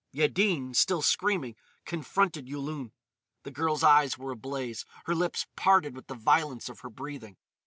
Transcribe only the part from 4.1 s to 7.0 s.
were ablaze, her lips parted with the violence of her